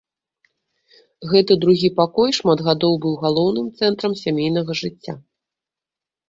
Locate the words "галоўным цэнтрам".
3.27-4.17